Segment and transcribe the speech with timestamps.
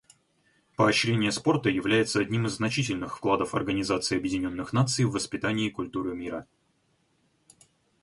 [0.77, 6.47] Поощрение спорта является одним из значительных вкладов Организации Объединенных Наций в воспитании культуры мира.